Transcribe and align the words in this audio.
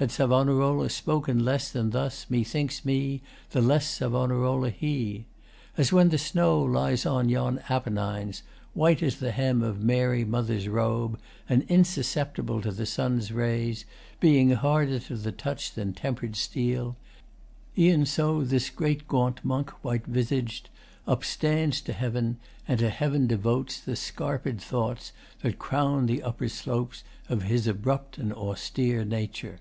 Had 0.00 0.08
Sav'narola 0.08 0.90
spoken 0.90 1.44
less 1.44 1.70
than 1.70 1.90
thus, 1.90 2.24
Methinks 2.30 2.86
me, 2.86 3.20
the 3.50 3.60
less 3.60 3.98
Sav'narola 3.98 4.70
he. 4.72 5.26
As 5.76 5.92
when 5.92 6.08
the 6.08 6.16
snow 6.16 6.62
lies 6.62 7.04
on 7.04 7.28
yon 7.28 7.60
Apennines, 7.68 8.42
White 8.72 9.02
as 9.02 9.16
the 9.18 9.30
hem 9.30 9.60
of 9.62 9.84
Mary 9.84 10.24
Mother's 10.24 10.68
robe, 10.68 11.20
And 11.50 11.64
insusceptible 11.68 12.62
to 12.62 12.72
the 12.72 12.86
sun's 12.86 13.30
rays, 13.30 13.84
Being 14.20 14.52
harder 14.52 15.00
to 15.00 15.16
the 15.16 15.32
touch 15.32 15.74
than 15.74 15.92
temper'd 15.92 16.34
steel, 16.34 16.96
E'en 17.76 18.06
so 18.06 18.42
this 18.42 18.70
great 18.70 19.06
gaunt 19.06 19.44
monk 19.44 19.68
white 19.84 20.06
visaged 20.06 20.70
Upstands 21.06 21.82
to 21.82 21.92
Heaven 21.92 22.38
and 22.66 22.78
to 22.80 22.88
Heav'n 22.88 23.26
devotes 23.26 23.78
The 23.78 23.96
scarped 23.96 24.62
thoughts 24.62 25.12
that 25.42 25.58
crown 25.58 26.06
the 26.06 26.22
upper 26.22 26.48
slopes 26.48 27.04
Of 27.28 27.42
his 27.42 27.66
abrupt 27.66 28.16
and 28.16 28.32
AUStere 28.32 29.04
nature. 29.06 29.60